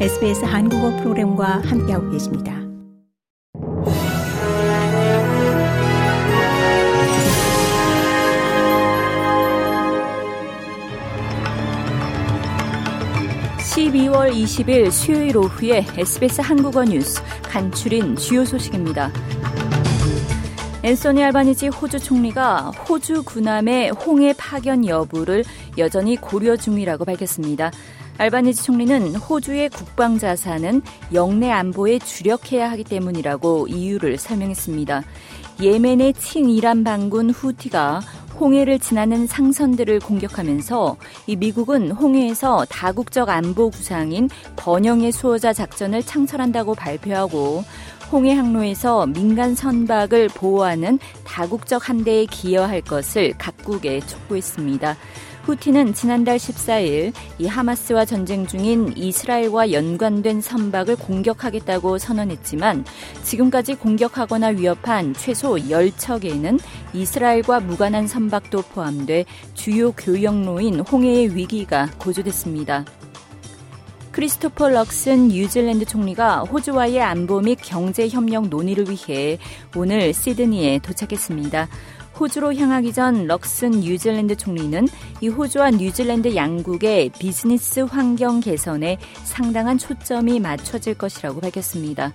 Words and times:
SBS 0.00 0.44
한국어 0.44 0.90
프로그램과 0.96 1.62
함께하고 1.64 2.10
계십니다. 2.10 2.52
(12월 13.58 14.32
20일) 14.32 14.90
수요일 14.90 15.36
오후에 15.36 15.86
SBS 15.96 16.40
한국어 16.40 16.84
뉴스 16.84 17.22
간추린 17.44 18.16
주요 18.16 18.44
소식입니다. 18.44 19.12
앤소니 20.84 21.24
알바니지 21.24 21.68
호주 21.68 21.98
총리가 21.98 22.70
호주 22.86 23.22
군함의 23.22 23.92
홍해 23.92 24.34
파견 24.36 24.84
여부를 24.86 25.42
여전히 25.78 26.14
고려 26.14 26.58
중이라고 26.58 27.06
밝혔습니다. 27.06 27.70
알바니지 28.18 28.62
총리는 28.62 29.16
호주의 29.16 29.70
국방 29.70 30.18
자산은 30.18 30.82
영내 31.14 31.50
안보에 31.50 31.98
주력해야 32.00 32.70
하기 32.72 32.84
때문이라고 32.84 33.68
이유를 33.68 34.18
설명했습니다. 34.18 35.04
예멘의 35.62 36.12
친이란 36.12 36.84
반군 36.84 37.30
후티가 37.30 38.02
홍해를 38.38 38.78
지나는 38.78 39.26
상선들을 39.26 40.00
공격하면서 40.00 40.96
이 41.28 41.36
미국은 41.36 41.92
홍해에서 41.92 42.66
다국적 42.68 43.30
안보 43.30 43.70
구상인 43.70 44.28
번영의 44.56 45.12
수호자 45.12 45.54
작전을 45.54 46.02
창설한다고 46.02 46.74
발표하고 46.74 47.64
홍해 48.14 48.32
항로에서 48.32 49.06
민간 49.06 49.56
선박을 49.56 50.28
보호하는 50.28 51.00
다국적 51.24 51.88
함대에 51.88 52.26
기여할 52.26 52.80
것을 52.80 53.34
각국에 53.38 53.98
촉구했습니다. 54.06 54.96
후티는 55.42 55.94
지난달 55.94 56.36
14일 56.36 57.12
이 57.40 57.46
하마스와 57.48 58.04
전쟁 58.04 58.46
중인 58.46 58.96
이스라엘과 58.96 59.72
연관된 59.72 60.40
선박을 60.40 60.94
공격하겠다고 60.94 61.98
선언했지만 61.98 62.84
지금까지 63.24 63.74
공격하거나 63.74 64.46
위협한 64.50 65.12
최소 65.14 65.56
10척에는 65.56 66.60
이스라엘과 66.92 67.58
무관한 67.58 68.06
선박도 68.06 68.62
포함돼 68.62 69.24
주요 69.54 69.90
교역로인 69.90 70.78
홍해의 70.78 71.34
위기가 71.34 71.90
고조됐습니다. 71.98 72.84
크리스토퍼 74.14 74.68
럭슨 74.68 75.26
뉴질랜드 75.26 75.86
총리가 75.86 76.42
호주와의 76.42 77.02
안보 77.02 77.40
및 77.40 77.58
경제 77.60 78.08
협력 78.08 78.46
논의를 78.46 78.86
위해 78.88 79.38
오늘 79.74 80.14
시드니에 80.14 80.78
도착했습니다. 80.78 81.66
호주로 82.20 82.54
향하기 82.54 82.92
전 82.92 83.26
럭슨 83.26 83.72
뉴질랜드 83.72 84.36
총리는 84.36 84.86
이 85.20 85.26
호주와 85.26 85.72
뉴질랜드 85.72 86.36
양국의 86.36 87.10
비즈니스 87.18 87.80
환경 87.80 88.38
개선에 88.38 88.98
상당한 89.24 89.78
초점이 89.78 90.38
맞춰질 90.38 90.94
것이라고 90.94 91.40
밝혔습니다. 91.40 92.12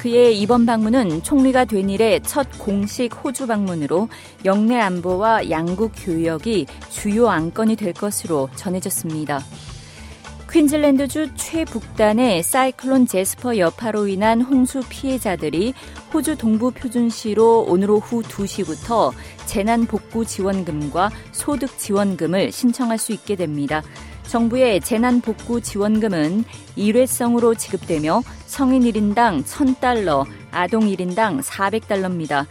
그의 0.00 0.40
이번 0.40 0.64
방문은 0.64 1.22
총리가 1.22 1.66
된 1.66 1.90
이래 1.90 2.18
첫 2.20 2.48
공식 2.58 3.14
호주 3.22 3.46
방문으로 3.46 4.08
영내 4.46 4.80
안보와 4.80 5.50
양국 5.50 5.92
교역이 5.96 6.64
주요 6.88 7.28
안건이 7.28 7.76
될 7.76 7.92
것으로 7.92 8.48
전해졌습니다. 8.56 9.42
퀸즐랜드주 10.52 11.30
최북단의 11.34 12.42
사이클론 12.42 13.06
제스퍼 13.06 13.56
여파로 13.56 14.06
인한 14.06 14.42
홍수 14.42 14.82
피해자들이 14.86 15.72
호주 16.12 16.36
동부 16.36 16.72
표준시로 16.72 17.64
오늘 17.66 17.90
오후 17.90 18.20
2시부터 18.22 19.14
재난 19.46 19.86
복구 19.86 20.26
지원금과 20.26 21.10
소득 21.32 21.78
지원금을 21.78 22.52
신청할 22.52 22.98
수 22.98 23.12
있게 23.12 23.34
됩니다. 23.34 23.82
정부의 24.24 24.82
재난 24.82 25.22
복구 25.22 25.62
지원금은 25.62 26.44
일회성으로 26.76 27.54
지급되며 27.54 28.22
성인 28.44 28.82
1인당 28.82 29.44
1000달러, 29.46 30.26
아동 30.50 30.82
1인당 30.82 31.42
400달러입니다. 31.42 32.46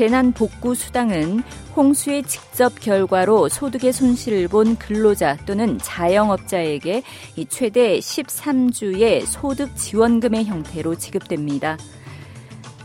재난 0.00 0.32
복구 0.32 0.74
수당은 0.74 1.42
홍수의 1.76 2.22
직접 2.22 2.80
결과로 2.80 3.50
소득의 3.50 3.92
손실을 3.92 4.48
본 4.48 4.76
근로자 4.76 5.36
또는 5.44 5.76
자영업자에게 5.76 7.02
최대 7.50 7.98
13주의 7.98 9.26
소득 9.26 9.76
지원금의 9.76 10.46
형태로 10.46 10.94
지급됩니다. 10.94 11.76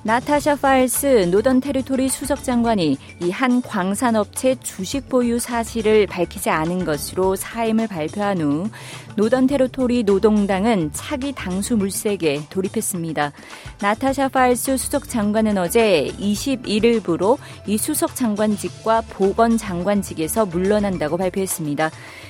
나타샤 0.05 0.57
파일스 0.57 1.29
노던 1.31 1.61
테리토리 1.61 2.09
수석 2.09 2.43
장관이 2.43 2.95
이 3.21 3.31
한 3.31 3.61
광산업체 3.61 4.55
주식 4.61 5.09
보유 5.09 5.39
사실을 5.39 6.05
밝히지 6.05 6.49
않은 6.49 6.85
것으로 6.85 7.35
사임을 7.35 7.87
발표한 7.87 8.39
후 8.39 8.69
노던 9.15 9.47
테리토리 9.47 10.03
노동당은 10.03 10.91
차기 10.93 11.33
당수 11.33 11.75
물색에 11.75 12.43
돌입했습니다. 12.49 13.31
나타샤 13.81 14.29
파일스 14.29 14.77
수석 14.77 15.09
장관은 15.09 15.57
어제 15.57 16.13
21일부로 16.19 17.37
이 17.65 17.77
수석 17.77 18.15
장관직과 18.15 19.01
보건 19.09 19.57
장관직에서 19.57 20.45
물러난다고 20.45 21.17
발표했습니다. 21.17 21.89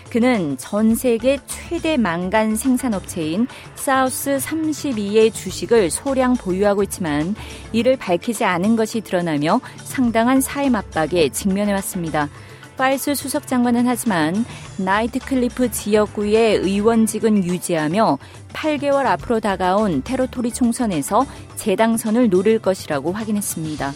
그는 0.09 0.56
전 0.58 0.96
세계 0.96 1.40
최대 1.46 1.97
망간 1.97 2.56
생산업체인 2.56 3.47
사우스 3.75 4.38
32의 4.38 5.34
주식을 5.34 5.90
소량 5.90 6.35
보유하고 6.35 6.84
있지만 6.84 7.35
이를 7.72 7.98
밝히지 7.98 8.44
않은 8.44 8.76
것이 8.76 9.02
드러나며 9.02 9.62
상당한 9.84 10.42
사임 10.42 10.76
압박에 10.76 11.30
직면해 11.30 11.74
왔습니다. 11.74 12.30
파일스 12.78 13.16
수석 13.16 13.48
장관은 13.48 13.88
하지만 13.88 14.46
나이트클리프 14.78 15.72
지역구의 15.72 16.58
의원직은 16.58 17.46
유지하며 17.46 18.18
8개월 18.53 19.06
앞으로 19.06 19.40
다가온 19.40 20.02
테러토리 20.03 20.52
총선에서 20.52 21.26
재당선을 21.56 22.30
노릴 22.30 22.59
것이라고 22.59 23.14
확인했습니다. 23.14 23.94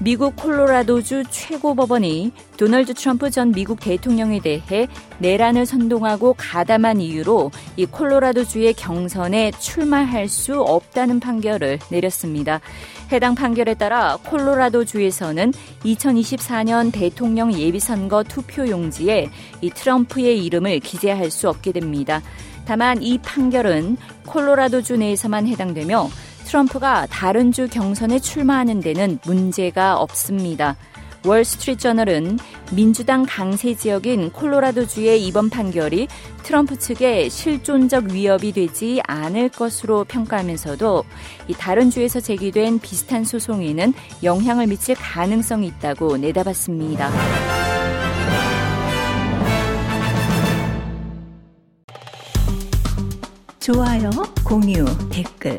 미국 0.00 0.34
콜로라도주 0.34 1.22
최고법원이 1.30 2.32
도널드 2.56 2.94
트럼프 2.94 3.30
전 3.30 3.52
미국 3.52 3.78
대통령에 3.78 4.40
대해 4.40 4.88
내란을 5.18 5.66
선동하고 5.66 6.34
가담한 6.36 7.00
이유로 7.00 7.52
이 7.76 7.86
콜로라도주의 7.86 8.74
경선에 8.74 9.52
출마할 9.52 10.28
수 10.28 10.60
없다는 10.60 11.20
판결을 11.20 11.78
내렸습니다. 11.90 12.60
해당 13.12 13.36
판결에 13.36 13.74
따라 13.74 14.18
콜로라도주에서는 14.24 15.52
2024년 15.84 16.92
대통령 16.92 17.52
예비선거 17.52 18.24
투표 18.24 18.68
용지에 18.68 19.30
이 19.60 19.70
트럼프의 19.70 20.44
이름을 20.44 20.80
기재할 20.80 21.30
수 21.30 21.48
없게 21.48 21.70
됩니다. 21.70 22.20
다만 22.64 23.00
이 23.02 23.18
판결은 23.18 23.96
콜로라도주 24.26 24.96
내에서만 24.96 25.46
해당되며 25.46 26.08
트럼프가 26.44 27.06
다른 27.06 27.52
주 27.52 27.68
경선에 27.68 28.20
출마하는 28.20 28.80
데는 28.80 29.18
문제가 29.24 29.98
없습니다. 29.98 30.76
월스트리트 31.26 31.80
저널은 31.80 32.38
민주당 32.72 33.24
강세 33.26 33.74
지역인 33.74 34.30
콜로라도주의 34.30 35.26
이번 35.26 35.48
판결이 35.48 36.06
트럼프 36.42 36.78
측에 36.78 37.30
실존적 37.30 38.12
위협이 38.12 38.52
되지 38.52 39.00
않을 39.06 39.48
것으로 39.48 40.04
평가하면서도 40.04 41.04
다른 41.58 41.90
주에서 41.90 42.20
제기된 42.20 42.78
비슷한 42.80 43.24
소송에는 43.24 43.94
영향을 44.22 44.66
미칠 44.66 44.94
가능성이 44.94 45.68
있다고 45.68 46.18
내다봤습니다. 46.18 47.10
좋아요, 53.60 54.10
공유, 54.44 54.84
댓글 55.08 55.58